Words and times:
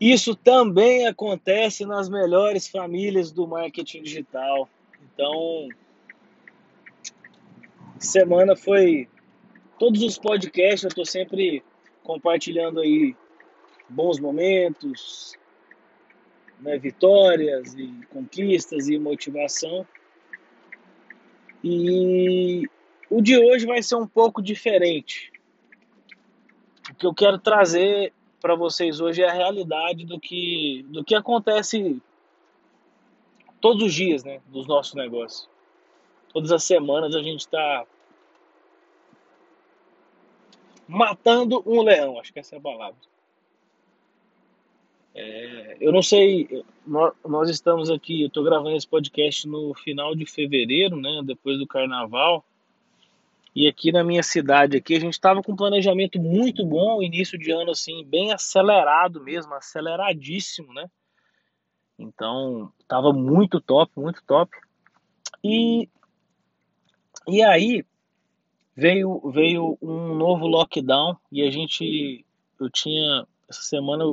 Isso 0.00 0.34
também 0.34 1.06
acontece 1.08 1.84
nas 1.84 2.08
melhores 2.08 2.68
famílias 2.68 3.32
do 3.32 3.48
marketing 3.48 4.02
digital. 4.02 4.68
Então, 5.02 5.68
semana 7.98 8.54
foi 8.54 9.08
todos 9.78 10.02
os 10.02 10.16
podcasts, 10.16 10.84
eu 10.84 10.88
estou 10.88 11.04
sempre 11.04 11.64
compartilhando 12.04 12.80
aí 12.80 13.16
bons 13.88 14.20
momentos, 14.20 15.36
né, 16.60 16.78
vitórias 16.78 17.74
e 17.74 17.88
conquistas 18.10 18.88
e 18.88 18.98
motivação. 18.98 19.86
E 21.62 22.68
o 23.10 23.20
de 23.20 23.36
hoje 23.36 23.66
vai 23.66 23.82
ser 23.82 23.96
um 23.96 24.06
pouco 24.06 24.40
diferente. 24.40 25.32
O 26.90 26.94
que 26.94 27.06
eu 27.06 27.14
quero 27.14 27.38
trazer 27.38 28.12
para 28.40 28.54
vocês 28.54 29.00
hoje 29.00 29.22
é 29.22 29.28
a 29.28 29.32
realidade 29.32 30.04
do 30.04 30.18
que, 30.18 30.84
do 30.88 31.04
que 31.04 31.14
acontece 31.14 32.00
todos 33.60 33.82
os 33.82 33.94
dias 33.94 34.24
né, 34.24 34.40
dos 34.46 34.66
nossos 34.66 34.94
negócios. 34.94 35.48
Todas 36.32 36.52
as 36.52 36.62
semanas 36.64 37.14
a 37.14 37.22
gente 37.22 37.40
está 37.40 37.84
matando 40.86 41.62
um 41.66 41.82
leão, 41.82 42.18
acho 42.18 42.32
que 42.32 42.38
essa 42.38 42.56
é 42.56 42.58
a 42.58 42.62
palavra. 42.62 42.96
É, 45.14 45.76
eu 45.80 45.90
não 45.90 46.00
sei, 46.00 46.64
nós, 46.86 47.50
estamos 47.50 47.90
aqui, 47.90 48.22
eu 48.22 48.28
estou 48.28 48.44
gravando 48.44 48.76
esse 48.76 48.86
podcast 48.86 49.48
no 49.48 49.74
final 49.74 50.14
de 50.14 50.24
fevereiro, 50.24 50.96
né, 50.96 51.22
depois 51.24 51.58
do 51.58 51.66
carnaval. 51.66 52.44
E 53.58 53.66
aqui 53.66 53.90
na 53.90 54.04
minha 54.04 54.22
cidade 54.22 54.76
aqui 54.76 54.94
a 54.94 55.00
gente 55.00 55.14
estava 55.14 55.42
com 55.42 55.50
um 55.50 55.56
planejamento 55.56 56.16
muito 56.20 56.64
bom, 56.64 57.02
início 57.02 57.36
de 57.36 57.50
ano 57.50 57.72
assim, 57.72 58.04
bem 58.04 58.30
acelerado 58.30 59.20
mesmo, 59.20 59.52
aceleradíssimo, 59.52 60.72
né? 60.72 60.88
Então, 61.98 62.72
tava 62.86 63.12
muito 63.12 63.60
top, 63.60 63.90
muito 63.96 64.22
top. 64.24 64.56
E 65.42 65.88
e 67.26 67.42
aí 67.42 67.84
veio 68.76 69.28
veio 69.32 69.76
um 69.82 70.14
novo 70.14 70.46
lockdown 70.46 71.16
e 71.32 71.42
a 71.42 71.50
gente 71.50 72.24
eu 72.60 72.70
tinha 72.70 73.26
essa 73.48 73.62
semana 73.62 74.04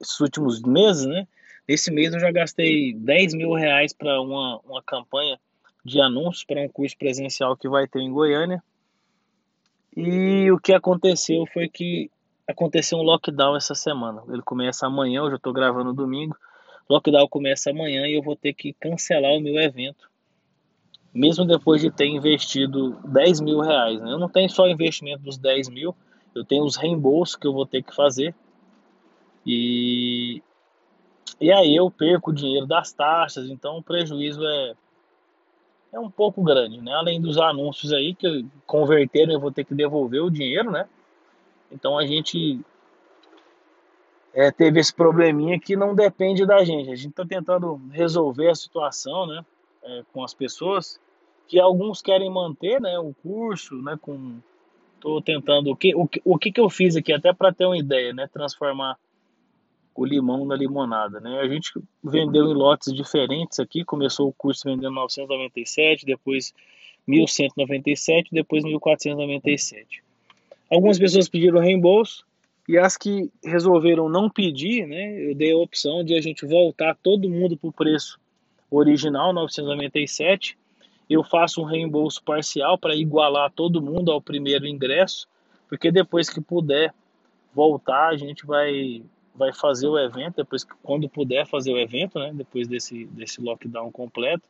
esses 0.00 0.18
últimos 0.18 0.60
meses, 0.60 1.06
né? 1.06 1.28
Nesse 1.68 1.92
mês 1.92 2.12
eu 2.12 2.18
já 2.18 2.32
gastei 2.32 2.94
10 2.94 3.34
mil 3.34 3.52
reais 3.52 3.92
para 3.92 4.20
uma, 4.20 4.58
uma 4.64 4.82
campanha 4.82 5.38
de 5.84 6.00
anúncios 6.00 6.42
para 6.42 6.60
um 6.60 6.68
curso 6.68 6.98
presencial 6.98 7.56
que 7.56 7.68
vai 7.68 7.86
ter 7.86 8.00
em 8.00 8.10
Goiânia. 8.10 8.60
E 9.96 10.50
o 10.50 10.58
que 10.58 10.72
aconteceu 10.72 11.44
foi 11.52 11.68
que 11.68 12.10
aconteceu 12.48 12.98
um 12.98 13.02
lockdown 13.02 13.56
essa 13.56 13.74
semana. 13.74 14.22
Ele 14.28 14.42
começa 14.42 14.86
amanhã, 14.86 15.20
eu 15.20 15.36
estou 15.36 15.52
gravando 15.52 15.92
domingo. 15.92 16.36
Lockdown 16.88 17.28
começa 17.28 17.70
amanhã 17.70 18.06
e 18.06 18.14
eu 18.14 18.22
vou 18.22 18.36
ter 18.36 18.54
que 18.54 18.72
cancelar 18.74 19.32
o 19.32 19.40
meu 19.40 19.60
evento. 19.60 20.10
Mesmo 21.14 21.44
depois 21.44 21.80
de 21.82 21.90
ter 21.90 22.06
investido 22.06 22.98
10 23.04 23.40
mil 23.40 23.60
reais. 23.60 24.00
Né? 24.00 24.12
Eu 24.12 24.18
não 24.18 24.28
tenho 24.28 24.48
só 24.48 24.66
investimento 24.66 25.22
dos 25.22 25.36
10 25.36 25.68
mil, 25.68 25.94
eu 26.34 26.44
tenho 26.44 26.64
os 26.64 26.76
reembolsos 26.76 27.36
que 27.36 27.46
eu 27.46 27.52
vou 27.52 27.66
ter 27.66 27.82
que 27.82 27.94
fazer. 27.94 28.34
E, 29.46 30.42
e 31.38 31.52
aí 31.52 31.76
eu 31.76 31.90
perco 31.90 32.30
o 32.30 32.34
dinheiro 32.34 32.66
das 32.66 32.92
taxas, 32.92 33.50
então 33.50 33.76
o 33.76 33.82
prejuízo 33.82 34.42
é, 34.42 34.74
é 35.92 36.00
um 36.00 36.10
pouco 36.10 36.42
grande, 36.42 36.80
né? 36.80 36.92
Além 36.94 37.20
dos 37.20 37.36
anúncios 37.38 37.92
aí 37.92 38.14
que 38.14 38.46
converteram, 38.66 39.34
eu 39.34 39.40
vou 39.40 39.52
ter 39.52 39.64
que 39.64 39.74
devolver 39.74 40.22
o 40.22 40.30
dinheiro, 40.30 40.70
né? 40.70 40.88
Então 41.70 41.98
a 41.98 42.06
gente 42.06 42.60
é, 44.32 44.50
teve 44.50 44.80
esse 44.80 44.94
probleminha 44.94 45.60
que 45.60 45.76
não 45.76 45.94
depende 45.94 46.46
da 46.46 46.64
gente. 46.64 46.90
A 46.90 46.96
gente 46.96 47.10
está 47.10 47.26
tentando 47.26 47.80
resolver 47.90 48.48
a 48.48 48.54
situação, 48.54 49.26
né? 49.26 49.44
É, 49.82 50.02
com 50.12 50.24
as 50.24 50.32
pessoas 50.32 50.98
que 51.46 51.60
alguns 51.60 52.00
querem 52.00 52.30
manter, 52.30 52.80
né? 52.80 52.98
O 52.98 53.14
curso, 53.22 53.76
né? 53.82 53.98
Com 54.00 54.38
tô 54.98 55.20
tentando 55.20 55.70
o 55.70 55.76
que 55.76 55.94
o, 55.94 56.08
o 56.24 56.38
que 56.38 56.52
que 56.52 56.60
eu 56.60 56.70
fiz 56.70 56.96
aqui 56.96 57.12
até 57.12 57.32
para 57.32 57.52
ter 57.52 57.66
uma 57.66 57.76
ideia, 57.76 58.14
né? 58.14 58.26
Transformar 58.32 58.96
o 59.94 60.04
limão 60.04 60.44
na 60.46 60.56
limonada, 60.56 61.20
né? 61.20 61.40
A 61.40 61.48
gente 61.48 61.72
vendeu 62.02 62.48
em 62.50 62.54
lotes 62.54 62.92
diferentes 62.92 63.60
aqui, 63.60 63.84
começou 63.84 64.28
o 64.28 64.32
curso 64.32 64.62
vendendo 64.64 64.90
997, 64.92 66.06
depois 66.06 66.54
1197, 67.06 68.30
depois 68.32 68.64
1497. 68.64 70.02
Algumas 70.70 70.98
pessoas 70.98 71.28
pediram 71.28 71.60
reembolso 71.60 72.24
e 72.68 72.78
as 72.78 72.96
que 72.96 73.30
resolveram 73.44 74.08
não 74.08 74.30
pedir, 74.30 74.86
né? 74.86 75.30
Eu 75.30 75.34
dei 75.34 75.52
a 75.52 75.56
opção 75.56 76.02
de 76.02 76.14
a 76.14 76.20
gente 76.20 76.46
voltar 76.46 76.96
todo 77.02 77.28
mundo 77.28 77.56
para 77.56 77.68
o 77.68 77.72
preço 77.72 78.18
original 78.70 79.32
997. 79.32 80.56
Eu 81.10 81.22
faço 81.22 81.60
um 81.60 81.64
reembolso 81.64 82.22
parcial 82.22 82.78
para 82.78 82.96
igualar 82.96 83.52
todo 83.52 83.82
mundo 83.82 84.10
ao 84.10 84.22
primeiro 84.22 84.66
ingresso, 84.66 85.28
porque 85.68 85.90
depois 85.90 86.30
que 86.30 86.40
puder 86.40 86.94
voltar, 87.54 88.08
a 88.08 88.16
gente 88.16 88.46
vai 88.46 89.02
vai 89.34 89.52
fazer 89.52 89.86
o 89.86 89.98
evento 89.98 90.36
depois 90.36 90.64
quando 90.82 91.08
puder 91.08 91.46
fazer 91.46 91.72
o 91.72 91.78
evento, 91.78 92.18
né? 92.18 92.32
Depois 92.34 92.68
desse 92.68 93.06
desse 93.06 93.40
lockdown 93.40 93.90
completo. 93.90 94.44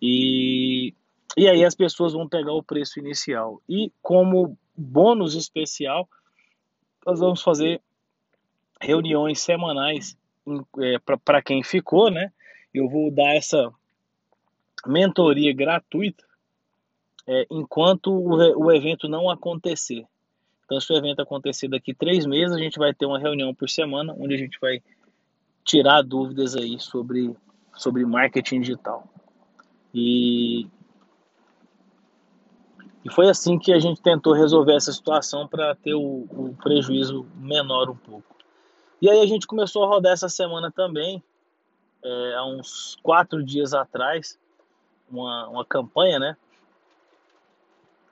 E 0.00 0.94
e 1.36 1.48
aí 1.48 1.64
as 1.64 1.74
pessoas 1.74 2.12
vão 2.12 2.28
pegar 2.28 2.52
o 2.52 2.62
preço 2.62 2.98
inicial. 2.98 3.60
E 3.68 3.92
como 4.02 4.56
bônus 4.76 5.34
especial, 5.34 6.08
nós 7.06 7.20
vamos 7.20 7.42
fazer 7.42 7.80
reuniões 8.80 9.40
semanais 9.40 10.16
é, 10.78 10.98
para 11.24 11.42
quem 11.42 11.62
ficou, 11.62 12.10
né? 12.10 12.32
Eu 12.72 12.88
vou 12.88 13.10
dar 13.10 13.34
essa 13.34 13.72
mentoria 14.86 15.52
gratuita 15.52 16.24
é, 17.26 17.46
enquanto 17.50 18.10
o, 18.10 18.64
o 18.64 18.72
evento 18.72 19.08
não 19.08 19.28
acontecer. 19.28 20.06
Então, 20.68 20.78
se 20.78 20.92
o 20.92 20.96
evento 20.96 21.22
acontecer 21.22 21.66
daqui 21.66 21.94
três 21.94 22.26
meses, 22.26 22.54
a 22.54 22.58
gente 22.58 22.78
vai 22.78 22.92
ter 22.92 23.06
uma 23.06 23.18
reunião 23.18 23.54
por 23.54 23.70
semana, 23.70 24.14
onde 24.18 24.34
a 24.34 24.36
gente 24.36 24.58
vai 24.60 24.82
tirar 25.64 26.02
dúvidas 26.02 26.54
aí 26.54 26.78
sobre, 26.78 27.34
sobre 27.74 28.04
marketing 28.04 28.60
digital. 28.60 29.08
E, 29.94 30.66
e 33.02 33.10
foi 33.10 33.30
assim 33.30 33.58
que 33.58 33.72
a 33.72 33.78
gente 33.78 34.02
tentou 34.02 34.34
resolver 34.34 34.74
essa 34.74 34.92
situação 34.92 35.48
para 35.48 35.74
ter 35.74 35.94
o, 35.94 36.26
o 36.28 36.54
prejuízo 36.62 37.26
menor 37.36 37.88
um 37.88 37.96
pouco. 37.96 38.36
E 39.00 39.08
aí 39.08 39.22
a 39.22 39.26
gente 39.26 39.46
começou 39.46 39.84
a 39.84 39.88
rodar 39.88 40.12
essa 40.12 40.28
semana 40.28 40.70
também, 40.70 41.24
é, 42.04 42.34
há 42.34 42.44
uns 42.44 42.98
quatro 43.02 43.42
dias 43.42 43.72
atrás, 43.72 44.38
uma, 45.10 45.48
uma 45.48 45.64
campanha, 45.64 46.18
né, 46.18 46.36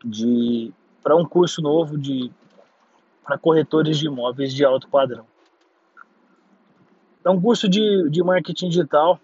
de 0.03 0.72
para 1.03 1.15
um 1.15 1.25
curso 1.25 1.62
novo 1.62 1.97
de 1.97 2.33
para 3.27 3.37
corretores 3.37 3.99
de 3.99 4.07
imóveis 4.07 4.55
de 4.55 4.65
alto 4.65 4.89
padrão. 4.89 5.27
Um 7.27 7.41
curso 7.41 7.69
de, 7.69 8.09
de 8.09 8.23
marketing 8.23 8.69
digital. 8.69 9.19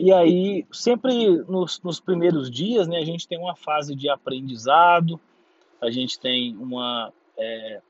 E 0.00 0.12
aí, 0.12 0.66
sempre 0.72 1.28
nos, 1.42 1.80
nos 1.80 2.00
primeiros 2.00 2.50
dias, 2.50 2.88
né, 2.88 2.98
a 2.98 3.04
gente 3.04 3.28
tem 3.28 3.38
uma 3.38 3.54
fase 3.54 3.94
de 3.94 4.08
aprendizado, 4.08 5.20
a 5.80 5.92
gente 5.92 6.18
tem 6.18 6.56
uma. 6.56 7.12
É, 7.38 7.80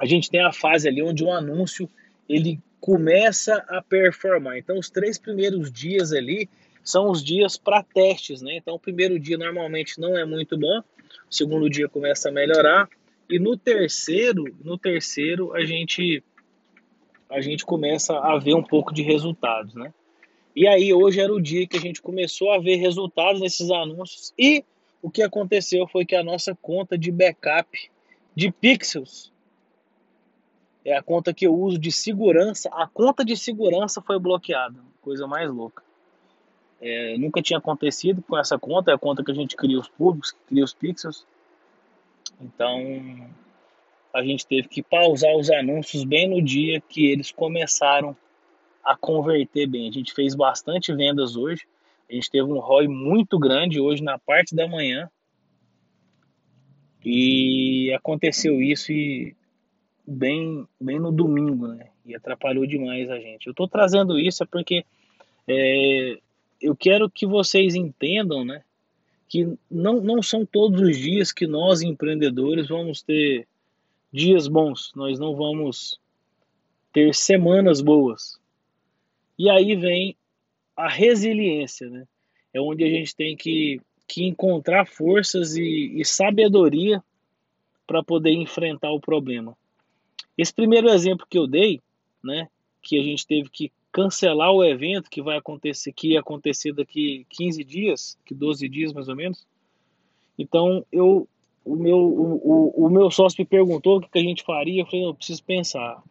a 0.00 0.04
gente 0.04 0.28
tem 0.28 0.40
a 0.40 0.52
fase 0.52 0.88
ali 0.88 1.00
onde 1.00 1.22
o 1.22 1.30
anúncio 1.30 1.88
ele 2.28 2.60
começa 2.80 3.64
a 3.68 3.80
performar. 3.80 4.58
Então, 4.58 4.76
os 4.76 4.90
três 4.90 5.16
primeiros 5.16 5.70
dias 5.70 6.12
ali 6.12 6.50
são 6.82 7.08
os 7.08 7.22
dias 7.22 7.56
para 7.56 7.84
testes, 7.84 8.42
né? 8.42 8.56
Então, 8.56 8.74
o 8.74 8.80
primeiro 8.80 9.18
dia 9.18 9.38
normalmente 9.38 10.00
não 10.00 10.18
é 10.18 10.24
muito 10.24 10.58
bom, 10.58 10.82
o 11.30 11.34
segundo 11.34 11.68
dia 11.68 11.88
começa 11.88 12.28
a 12.28 12.32
melhorar 12.32 12.88
e 13.28 13.38
no 13.38 13.56
terceiro, 13.56 14.44
no 14.62 14.78
terceiro 14.78 15.54
a 15.54 15.64
gente 15.64 16.22
a 17.28 17.40
gente 17.40 17.66
começa 17.66 18.16
a 18.16 18.38
ver 18.38 18.54
um 18.54 18.62
pouco 18.62 18.94
de 18.94 19.02
resultados, 19.02 19.74
né? 19.74 19.92
E 20.54 20.66
aí 20.66 20.94
hoje 20.94 21.20
era 21.20 21.32
o 21.32 21.40
dia 21.40 21.66
que 21.66 21.76
a 21.76 21.80
gente 21.80 22.00
começou 22.00 22.52
a 22.52 22.58
ver 22.58 22.76
resultados 22.76 23.40
nesses 23.40 23.70
anúncios 23.70 24.32
e 24.38 24.64
o 25.02 25.10
que 25.10 25.22
aconteceu 25.22 25.86
foi 25.86 26.06
que 26.06 26.14
a 26.14 26.22
nossa 26.22 26.54
conta 26.54 26.96
de 26.96 27.10
backup 27.10 27.68
de 28.34 28.50
pixels 28.50 29.32
é 30.84 30.96
a 30.96 31.02
conta 31.02 31.34
que 31.34 31.46
eu 31.46 31.54
uso 31.54 31.78
de 31.78 31.90
segurança, 31.90 32.68
a 32.72 32.86
conta 32.86 33.24
de 33.24 33.36
segurança 33.36 34.00
foi 34.00 34.20
bloqueada, 34.20 34.78
coisa 35.02 35.26
mais 35.26 35.50
louca. 35.50 35.82
É, 36.80 37.16
nunca 37.16 37.40
tinha 37.40 37.58
acontecido 37.58 38.22
com 38.22 38.38
essa 38.38 38.58
conta, 38.58 38.90
é 38.90 38.94
a 38.94 38.98
conta 38.98 39.24
que 39.24 39.30
a 39.30 39.34
gente 39.34 39.56
cria 39.56 39.78
os 39.78 39.88
públicos, 39.88 40.36
cria 40.46 40.64
os 40.64 40.74
pixels. 40.74 41.26
Então 42.40 43.28
a 44.12 44.22
gente 44.22 44.46
teve 44.46 44.68
que 44.68 44.82
pausar 44.82 45.34
os 45.36 45.50
anúncios 45.50 46.04
bem 46.04 46.28
no 46.28 46.42
dia 46.42 46.80
que 46.80 47.06
eles 47.06 47.30
começaram 47.30 48.16
a 48.84 48.96
converter 48.96 49.66
bem. 49.66 49.88
A 49.88 49.92
gente 49.92 50.12
fez 50.12 50.34
bastante 50.34 50.94
vendas 50.94 51.36
hoje. 51.36 51.66
A 52.08 52.14
gente 52.14 52.30
teve 52.30 52.44
um 52.44 52.58
ROI 52.58 52.88
muito 52.88 53.38
grande 53.38 53.80
hoje 53.80 54.02
na 54.02 54.18
parte 54.18 54.54
da 54.54 54.68
manhã. 54.68 55.10
E 57.04 57.92
aconteceu 57.94 58.60
isso 58.62 58.92
e 58.92 59.36
bem, 60.06 60.66
bem 60.80 60.98
no 60.98 61.12
domingo, 61.12 61.68
né? 61.68 61.88
E 62.04 62.14
atrapalhou 62.14 62.66
demais 62.66 63.10
a 63.10 63.18
gente. 63.18 63.46
Eu 63.46 63.50
estou 63.50 63.68
trazendo 63.68 64.18
isso 64.18 64.42
é 64.42 64.46
porque 64.46 64.84
é, 65.48 66.18
eu 66.66 66.74
quero 66.74 67.08
que 67.08 67.24
vocês 67.24 67.76
entendam, 67.76 68.44
né? 68.44 68.64
Que 69.28 69.56
não, 69.70 70.00
não 70.00 70.20
são 70.20 70.44
todos 70.44 70.80
os 70.80 70.96
dias 70.98 71.32
que 71.32 71.46
nós 71.46 71.80
empreendedores 71.80 72.66
vamos 72.66 73.02
ter 73.02 73.46
dias 74.12 74.48
bons. 74.48 74.92
Nós 74.96 75.18
não 75.18 75.36
vamos 75.36 76.00
ter 76.92 77.14
semanas 77.14 77.80
boas. 77.80 78.40
E 79.38 79.48
aí 79.48 79.76
vem 79.76 80.16
a 80.76 80.88
resiliência, 80.88 81.88
né? 81.88 82.04
É 82.52 82.60
onde 82.60 82.82
a 82.82 82.88
gente 82.88 83.14
tem 83.14 83.36
que, 83.36 83.80
que 84.08 84.24
encontrar 84.24 84.88
forças 84.88 85.56
e, 85.56 85.92
e 85.94 86.04
sabedoria 86.04 87.00
para 87.86 88.02
poder 88.02 88.32
enfrentar 88.32 88.90
o 88.90 89.00
problema. 89.00 89.56
Esse 90.36 90.52
primeiro 90.52 90.88
exemplo 90.88 91.26
que 91.30 91.38
eu 91.38 91.46
dei, 91.46 91.80
né, 92.24 92.48
que 92.82 92.98
a 92.98 93.02
gente 93.02 93.24
teve 93.24 93.48
que 93.50 93.70
cancelar 93.96 94.52
o 94.52 94.62
evento 94.62 95.08
que 95.08 95.22
vai 95.22 95.38
acontecer, 95.38 95.90
que 95.90 96.08
ia 96.08 96.20
acontecer 96.20 96.70
daqui 96.74 97.24
15 97.30 97.64
dias, 97.64 98.18
que 98.26 98.34
12 98.34 98.68
dias 98.68 98.92
mais 98.92 99.08
ou 99.08 99.16
menos. 99.16 99.46
Então, 100.38 100.84
eu 100.92 101.26
o 101.64 101.74
meu 101.74 101.96
o, 101.96 102.34
o, 102.44 102.86
o 102.86 102.90
meu 102.90 103.10
sócio 103.10 103.40
me 103.40 103.46
perguntou 103.46 103.96
o 103.96 104.00
que, 104.02 104.10
que 104.10 104.18
a 104.18 104.22
gente 104.22 104.42
faria, 104.42 104.82
eu 104.82 104.86
falei, 104.86 105.06
eu 105.06 105.14
preciso 105.14 105.42
pensar. 105.42 106.02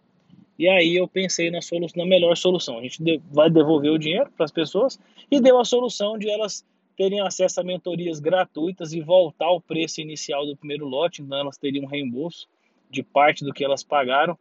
E 0.57 0.67
aí 0.67 0.95
eu 0.95 1.07
pensei 1.07 1.51
na 1.51 1.61
solução, 1.61 2.03
na 2.03 2.09
melhor 2.09 2.35
solução. 2.35 2.79
A 2.79 2.81
gente 2.81 3.21
vai 3.31 3.51
devolver 3.51 3.91
o 3.91 3.99
dinheiro 3.99 4.31
para 4.35 4.45
as 4.45 4.51
pessoas 4.51 4.99
e 5.29 5.39
deu 5.39 5.59
a 5.59 5.63
solução 5.63 6.17
de 6.17 6.27
elas 6.27 6.65
terem 6.97 7.21
acesso 7.21 7.61
a 7.61 7.63
mentorias 7.63 8.19
gratuitas 8.19 8.93
e 8.93 9.01
voltar 9.01 9.45
ao 9.45 9.61
preço 9.61 10.01
inicial 10.01 10.43
do 10.43 10.57
primeiro 10.57 10.87
lote, 10.87 11.21
então 11.21 11.37
elas 11.37 11.57
teriam 11.57 11.85
reembolso 11.85 12.47
de 12.89 13.03
parte 13.03 13.45
do 13.45 13.53
que 13.53 13.63
elas 13.63 13.83
pagaram. 13.83 14.35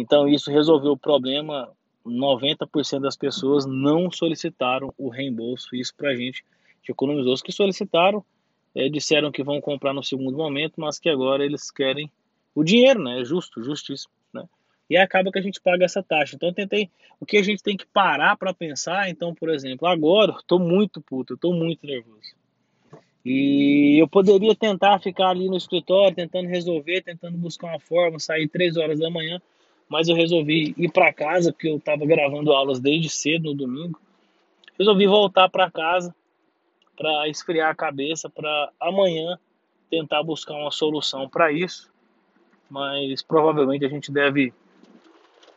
Então 0.00 0.28
isso 0.28 0.50
resolveu 0.50 0.92
o 0.92 0.98
problema. 0.98 1.70
90% 2.06 3.00
das 3.00 3.16
pessoas 3.16 3.66
não 3.66 4.10
solicitaram 4.10 4.92
o 4.96 5.08
reembolso. 5.08 5.76
Isso 5.76 5.94
para 5.94 6.10
a 6.10 6.16
gente 6.16 6.44
economizou. 6.88 7.32
Os 7.32 7.42
que 7.42 7.52
solicitaram 7.52 8.24
é, 8.74 8.88
disseram 8.88 9.30
que 9.30 9.42
vão 9.42 9.60
comprar 9.60 9.92
no 9.92 10.02
segundo 10.02 10.36
momento, 10.36 10.74
mas 10.78 10.98
que 10.98 11.08
agora 11.08 11.44
eles 11.44 11.70
querem 11.70 12.10
o 12.54 12.64
dinheiro, 12.64 13.02
né? 13.02 13.20
É 13.20 13.24
justo, 13.24 13.62
justíssimo, 13.62 14.12
né? 14.32 14.44
E 14.88 14.96
acaba 14.96 15.30
que 15.30 15.38
a 15.38 15.42
gente 15.42 15.60
paga 15.60 15.84
essa 15.84 16.02
taxa. 16.02 16.34
Então 16.34 16.52
tentei, 16.52 16.90
o 17.20 17.26
que 17.26 17.36
a 17.36 17.42
gente 17.42 17.62
tem 17.62 17.76
que 17.76 17.86
parar 17.86 18.36
para 18.36 18.52
pensar, 18.52 19.08
então, 19.08 19.34
por 19.34 19.48
exemplo, 19.50 19.86
agora 19.86 20.34
tô 20.46 20.58
muito 20.58 21.00
puto, 21.00 21.36
tô 21.36 21.52
muito 21.52 21.86
nervoso. 21.86 22.34
E 23.24 24.00
eu 24.00 24.08
poderia 24.08 24.54
tentar 24.54 24.98
ficar 24.98 25.28
ali 25.28 25.48
no 25.48 25.56
escritório, 25.56 26.16
tentando 26.16 26.48
resolver, 26.48 27.02
tentando 27.02 27.36
buscar 27.36 27.68
uma 27.68 27.78
forma, 27.78 28.18
sair 28.18 28.48
três 28.48 28.76
horas 28.76 28.98
da 28.98 29.10
manhã, 29.10 29.40
mas 29.90 30.08
eu 30.08 30.14
resolvi 30.14 30.72
ir 30.78 30.90
para 30.92 31.12
casa, 31.12 31.52
porque 31.52 31.68
eu 31.68 31.76
estava 31.76 32.06
gravando 32.06 32.52
aulas 32.52 32.78
desde 32.78 33.10
cedo 33.10 33.50
no 33.50 33.54
domingo. 33.54 34.00
Resolvi 34.78 35.06
voltar 35.06 35.48
para 35.50 35.70
casa 35.70 36.14
para 36.96 37.28
esfriar 37.28 37.70
a 37.70 37.74
cabeça, 37.74 38.28
para 38.28 38.70
amanhã 38.78 39.38
tentar 39.90 40.22
buscar 40.22 40.54
uma 40.54 40.70
solução 40.70 41.28
para 41.28 41.50
isso. 41.50 41.90
Mas 42.70 43.20
provavelmente 43.22 43.84
a 43.84 43.88
gente 43.88 44.12
deve 44.12 44.52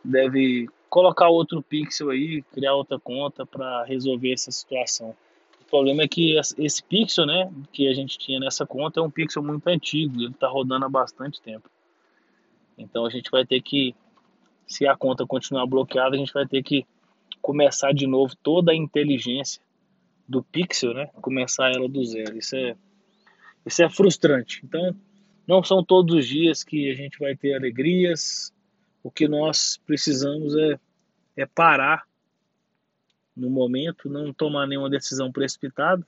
deve 0.02 0.68
colocar 0.90 1.28
outro 1.28 1.62
pixel 1.62 2.10
aí, 2.10 2.42
criar 2.52 2.74
outra 2.74 2.98
conta 2.98 3.46
para 3.46 3.84
resolver 3.84 4.32
essa 4.32 4.50
situação. 4.50 5.14
O 5.60 5.64
problema 5.70 6.02
é 6.02 6.08
que 6.08 6.36
esse 6.58 6.82
pixel, 6.82 7.26
né, 7.26 7.52
que 7.72 7.88
a 7.88 7.94
gente 7.94 8.18
tinha 8.18 8.40
nessa 8.40 8.66
conta 8.66 9.00
é 9.00 9.02
um 9.02 9.10
pixel 9.10 9.42
muito 9.42 9.66
antigo, 9.68 10.20
ele 10.20 10.30
está 10.30 10.48
rodando 10.48 10.84
há 10.84 10.88
bastante 10.88 11.40
tempo. 11.40 11.68
Então 12.76 13.04
a 13.06 13.10
gente 13.10 13.30
vai 13.30 13.44
ter 13.44 13.60
que, 13.60 13.94
se 14.74 14.88
a 14.88 14.96
conta 14.96 15.24
continuar 15.24 15.66
bloqueada, 15.66 16.16
a 16.16 16.18
gente 16.18 16.32
vai 16.32 16.46
ter 16.46 16.60
que 16.60 16.84
começar 17.40 17.92
de 17.92 18.08
novo 18.08 18.34
toda 18.42 18.72
a 18.72 18.74
inteligência 18.74 19.62
do 20.28 20.42
pixel, 20.42 20.92
né, 20.92 21.06
começar 21.22 21.70
ela 21.70 21.88
do 21.88 22.04
zero. 22.04 22.36
Isso 22.36 22.56
é, 22.56 22.74
isso 23.64 23.82
é 23.84 23.88
frustrante. 23.88 24.60
Então 24.64 24.96
não 25.46 25.62
são 25.62 25.84
todos 25.84 26.16
os 26.16 26.26
dias 26.26 26.64
que 26.64 26.90
a 26.90 26.94
gente 26.94 27.20
vai 27.20 27.36
ter 27.36 27.54
alegrias, 27.54 28.52
o 29.00 29.12
que 29.12 29.28
nós 29.28 29.80
precisamos 29.86 30.56
é, 30.56 30.80
é 31.36 31.46
parar 31.46 32.02
no 33.36 33.48
momento, 33.48 34.08
não 34.08 34.32
tomar 34.32 34.66
nenhuma 34.66 34.90
decisão 34.90 35.30
precipitada 35.30 36.04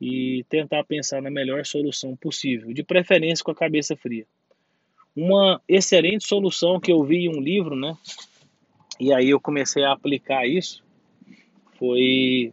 e 0.00 0.44
tentar 0.48 0.84
pensar 0.84 1.20
na 1.20 1.30
melhor 1.30 1.66
solução 1.66 2.14
possível, 2.14 2.72
de 2.72 2.84
preferência 2.84 3.44
com 3.44 3.50
a 3.50 3.56
cabeça 3.56 3.96
fria. 3.96 4.26
Uma 5.14 5.60
excelente 5.68 6.26
solução 6.26 6.80
que 6.80 6.92
eu 6.92 7.02
vi 7.04 7.26
em 7.26 7.28
um 7.28 7.40
livro, 7.40 7.74
né? 7.74 7.96
E 8.98 9.12
aí 9.12 9.30
eu 9.30 9.40
comecei 9.40 9.82
a 9.82 9.92
aplicar 9.92 10.46
isso, 10.46 10.84
foi 11.78 12.52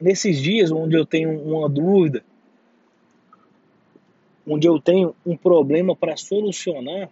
nesses 0.00 0.40
dias 0.40 0.70
onde 0.70 0.96
eu 0.96 1.04
tenho 1.04 1.40
uma 1.40 1.68
dúvida, 1.68 2.24
onde 4.46 4.68
eu 4.68 4.80
tenho 4.80 5.16
um 5.26 5.36
problema 5.36 5.96
para 5.96 6.16
solucionar, 6.16 7.10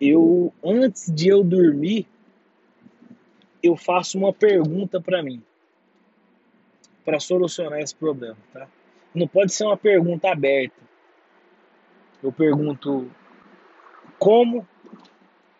eu 0.00 0.52
antes 0.62 1.12
de 1.14 1.28
eu 1.28 1.44
dormir, 1.44 2.06
eu 3.62 3.76
faço 3.76 4.18
uma 4.18 4.32
pergunta 4.32 5.00
para 5.00 5.22
mim 5.22 5.40
para 7.04 7.20
solucionar 7.20 7.80
esse 7.80 7.94
problema, 7.94 8.36
tá? 8.52 8.66
Não 9.14 9.28
pode 9.28 9.52
ser 9.52 9.64
uma 9.64 9.76
pergunta 9.76 10.30
aberta. 10.30 10.83
Eu 12.24 12.32
pergunto 12.32 13.10
como 14.18 14.66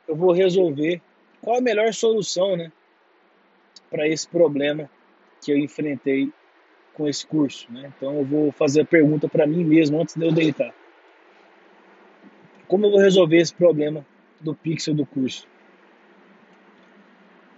eu 0.08 0.16
vou 0.16 0.32
resolver, 0.32 1.02
qual 1.42 1.58
a 1.58 1.60
melhor 1.60 1.92
solução, 1.92 2.56
né, 2.56 2.72
para 3.90 4.08
esse 4.08 4.26
problema 4.26 4.88
que 5.42 5.52
eu 5.52 5.58
enfrentei 5.58 6.32
com 6.94 7.06
esse 7.06 7.26
curso, 7.26 7.70
né? 7.70 7.92
Então 7.94 8.16
eu 8.16 8.24
vou 8.24 8.50
fazer 8.50 8.80
a 8.80 8.86
pergunta 8.86 9.28
para 9.28 9.46
mim 9.46 9.62
mesmo 9.62 10.00
antes 10.00 10.16
de 10.16 10.24
eu 10.24 10.32
deitar. 10.32 10.74
Como 12.66 12.86
eu 12.86 12.90
vou 12.92 13.00
resolver 13.00 13.36
esse 13.36 13.52
problema 13.52 14.06
do 14.40 14.54
pixel 14.54 14.94
do 14.94 15.04
curso. 15.04 15.46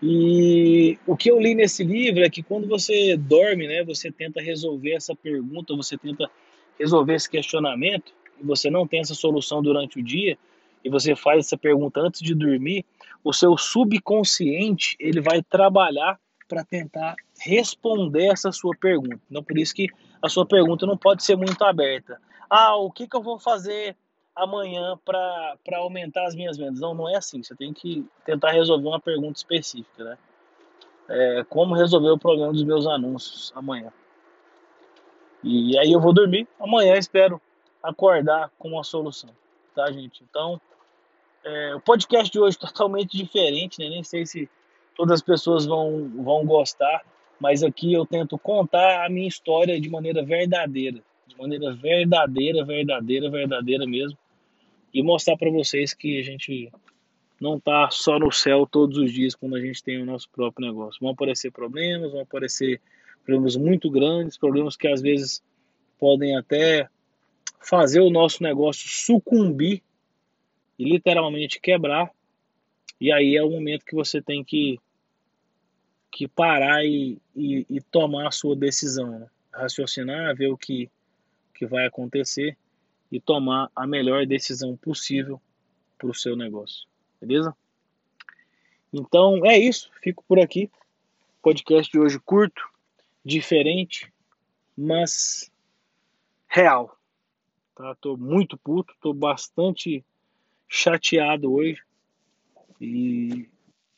E 0.03 0.99
o 1.07 1.17
que 1.17 1.31
eu 1.31 1.39
li 1.39 1.55
nesse 1.55 1.85
livro 1.85 2.25
é 2.25 2.29
que 2.29 2.43
quando 2.43 2.67
você 2.67 3.17
dorme, 3.17 3.69
né, 3.69 3.85
você 3.85 4.11
tenta 4.11 4.41
resolver 4.41 4.95
essa 4.95 5.15
pergunta, 5.15 5.77
você 5.77 5.97
tenta 5.97 6.29
resolver 6.77 7.15
esse 7.15 7.31
questionamento, 7.31 8.13
e 8.41 8.45
você 8.45 8.71
não 8.71 8.87
tem 8.87 9.01
essa 9.01 9.15
solução 9.15 9.63
durante 9.63 9.99
o 9.99 10.03
dia, 10.03 10.39
e 10.85 10.91
você 10.91 11.17
faz 11.17 11.47
essa 11.47 11.57
pergunta 11.57 12.01
antes 12.01 12.21
de 12.21 12.35
dormir, 12.35 12.85
o 13.25 13.33
seu 13.33 13.57
subconsciente 13.57 14.97
ele 15.01 15.21
vai 15.21 15.43
trabalhar 15.43 16.19
para 16.49 16.65
tentar 16.65 17.17
responder 17.41 18.27
essa 18.27 18.53
sua 18.53 18.75
pergunta. 18.77 19.21
Então, 19.29 19.43
por 19.43 19.59
isso 19.59 19.75
que 19.75 19.89
a 20.23 20.29
sua 20.29 20.47
pergunta 20.47 20.87
não 20.87 20.97
pode 20.97 21.25
ser 21.25 21.37
muito 21.37 21.63
aberta. 21.65 22.21
Ah, 22.49 22.77
o 22.77 22.91
que, 22.91 23.09
que 23.09 23.17
eu 23.17 23.23
vou 23.23 23.39
fazer 23.39 23.97
amanhã 24.37 24.99
para 25.03 25.79
aumentar 25.79 26.27
as 26.27 26.35
minhas 26.35 26.59
vendas. 26.59 26.79
Não, 26.79 26.95
não 26.95 27.09
é 27.09 27.17
assim. 27.17 27.43
Você 27.43 27.57
tem 27.57 27.73
que 27.73 28.07
tentar 28.25 28.53
resolver 28.53 28.87
uma 28.87 29.01
pergunta 29.01 29.39
específica, 29.39 30.05
né? 30.05 30.19
É, 31.09 31.45
como 31.49 31.75
resolver 31.75 32.11
o 32.11 32.19
problema 32.19 32.53
dos 32.53 32.65
meus 32.65 32.87
anúncios 32.87 33.53
amanhã. 33.57 33.91
E 35.43 35.79
aí 35.79 35.91
eu 35.91 36.01
vou 36.01 36.13
dormir. 36.13 36.47
Amanhã 36.61 36.97
espero 36.97 37.41
acordar 37.89 38.51
com 38.59 38.69
uma 38.69 38.85
solução, 38.85 39.31
tá, 39.75 39.91
gente? 39.91 40.23
Então, 40.29 40.61
é, 41.45 41.75
o 41.75 41.81
podcast 41.81 42.31
de 42.31 42.39
hoje 42.39 42.57
é 42.57 42.61
totalmente 42.67 43.17
diferente, 43.17 43.79
né? 43.79 43.89
Nem 43.89 44.03
sei 44.03 44.27
se 44.27 44.49
todas 44.95 45.21
as 45.21 45.23
pessoas 45.23 45.67
vão, 45.67 46.11
vão 46.17 46.45
gostar, 46.45 47.03
mas 47.39 47.63
aqui 47.63 47.93
eu 47.93 48.07
tento 48.07 48.39
contar 48.39 49.05
a 49.05 49.09
minha 49.09 49.29
história 49.29 49.81
de 49.81 49.89
maneira 49.89 50.25
verdadeira. 50.25 51.03
De 51.27 51.37
maneira 51.37 51.75
verdadeira, 51.75 52.65
verdadeira, 52.65 53.31
verdadeira 53.31 53.87
mesmo 53.87 54.17
e 54.97 55.03
mostrar 55.03 55.37
para 55.37 55.51
vocês 55.51 55.93
que 55.93 56.19
a 56.19 56.23
gente 56.23 56.73
não 57.39 57.61
tá 57.61 57.91
só 57.91 58.19
no 58.19 58.33
céu 58.33 58.67
todos 58.67 58.97
os 58.97 59.13
dias 59.13 59.35
quando 59.35 59.55
a 59.55 59.61
gente 59.61 59.85
tem 59.85 60.01
o 60.01 60.07
nosso 60.07 60.27
próprio 60.31 60.67
negócio. 60.67 60.99
Vão 61.03 61.11
aparecer 61.11 61.51
problemas, 61.51 62.11
vão 62.11 62.23
aparecer 62.23 62.81
problemas 63.23 63.57
muito 63.57 63.91
grandes, 63.91 64.39
problemas 64.39 64.75
que 64.75 64.89
às 64.89 65.03
vezes 65.03 65.43
podem 65.99 66.35
até 66.35 66.89
fazer 67.61 68.01
o 68.01 68.11
nosso 68.11 68.43
negócio 68.43 68.89
sucumbir 68.89 69.83
e 70.79 70.85
literalmente 70.85 71.61
quebrar. 71.61 72.11
E 73.01 73.13
aí 73.13 73.37
é 73.37 73.43
o 73.43 73.51
momento 73.51 73.85
que 73.85 73.95
você 73.95 74.23
tem 74.23 74.43
que, 74.43 74.79
que 76.11 76.27
parar 76.27 76.85
e, 76.85 77.19
e, 77.35 77.67
e 77.69 77.81
tomar 77.81 78.29
a 78.29 78.33
sua 78.33 78.57
decisão, 78.57 79.19
né? 79.19 79.27
raciocinar, 79.53 80.37
ver 80.37 80.49
o 80.49 80.57
que, 80.57 80.91
que 81.55 81.67
vai 81.67 81.87
acontecer 81.87 82.57
e 83.11 83.21
tomar 83.21 83.71
a 83.75 83.87
melhor 83.87 84.27
decisão 84.27 84.77
possível 84.77 85.41
para 85.97 86.09
o 86.09 86.15
seu 86.15 86.37
negócio. 86.37 86.87
Beleza? 87.21 87.57
Então 88.93 89.45
é 89.45 89.59
isso. 89.59 89.91
Fico 90.03 90.25
por 90.27 90.39
aqui. 90.39 90.71
Podcast 91.43 91.91
de 91.91 91.99
hoje 91.99 92.19
curto, 92.19 92.63
diferente, 93.25 94.13
mas 94.77 95.51
real. 96.49 96.96
Tá? 97.77 97.95
Tô 98.01 98.17
muito 98.17 98.59
puto, 98.59 98.95
tô 99.01 99.13
bastante 99.13 100.05
chateado 100.67 101.53
hoje. 101.53 101.81
E 102.81 103.49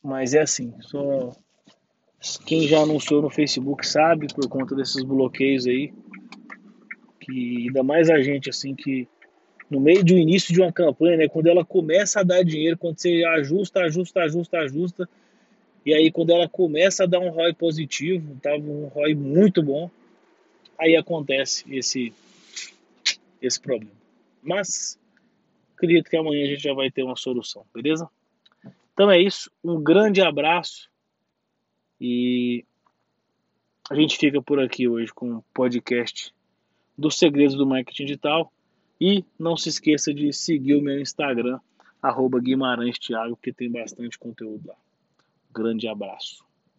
mas 0.03 0.35
é 0.35 0.43
assim, 0.43 0.73
só 0.81 1.33
quem 2.45 2.67
já 2.67 2.81
anunciou 2.81 3.23
no 3.23 3.31
Facebook 3.31 3.87
sabe 3.87 4.27
por 4.33 4.49
conta 4.49 4.75
desses 4.75 5.03
bloqueios 5.03 5.67
aí 5.67 5.93
que 7.21 7.67
ainda 7.67 7.83
mais 7.83 8.09
a 8.09 8.23
gente 8.23 8.49
assim 8.49 8.75
que 8.75 9.09
no 9.71 9.81
meio 9.81 10.03
do 10.03 10.17
início 10.17 10.55
de 10.55 10.61
uma 10.61 10.73
campanha, 10.73 11.19
né, 11.19 11.29
quando 11.29 11.47
ela 11.47 11.63
começa 11.63 12.21
a 12.21 12.23
dar 12.23 12.43
dinheiro, 12.43 12.79
quando 12.79 12.99
você 12.99 13.23
ajusta, 13.25 13.81
ajusta, 13.81 14.21
ajusta, 14.21 14.59
ajusta, 14.61 15.09
e 15.85 15.93
aí 15.93 16.11
quando 16.11 16.31
ela 16.31 16.49
começa 16.49 17.05
a 17.05 17.07
dar 17.07 17.19
um 17.19 17.29
ROI 17.29 17.53
positivo, 17.53 18.39
tava 18.43 18.57
um 18.57 18.87
ROI 18.87 19.15
muito 19.15 19.63
bom, 19.63 19.91
aí 20.79 20.97
acontece 20.97 21.65
esse 21.71 22.15
esse 23.41 23.61
problema. 23.61 23.97
Mas 24.43 24.99
acredito 25.77 26.11
que 26.11 26.17
amanhã 26.17 26.45
a 26.45 26.49
gente 26.49 26.63
já 26.63 26.75
vai 26.75 26.91
ter 26.91 27.03
uma 27.03 27.17
solução, 27.17 27.65
beleza? 27.75 28.09
Então 28.93 29.11
é 29.11 29.21
isso, 29.21 29.51
um 29.63 29.81
grande 29.81 30.21
abraço 30.21 30.91
e 32.01 32.65
a 33.91 33.95
gente 33.95 34.17
fica 34.17 34.43
por 34.43 34.61
aqui 34.61 34.89
hoje 34.89 35.13
com 35.13 35.37
o 35.37 35.45
podcast 35.55 36.35
dos 36.97 37.17
segredos 37.17 37.55
do 37.55 37.67
marketing 37.67 38.07
digital 38.07 38.53
e 39.01 39.25
não 39.39 39.57
se 39.57 39.69
esqueça 39.69 40.13
de 40.13 40.33
seguir 40.33 40.75
o 40.75 40.83
meu 40.83 41.01
Instagram 41.01 41.61
arroba 42.03 42.41
Guimarães 42.41 42.99
Thiago, 42.99 43.37
que 43.37 43.53
tem 43.53 43.71
bastante 43.71 44.19
conteúdo 44.19 44.69
lá. 44.69 44.77
Grande 45.53 45.89
abraço. 45.89 46.48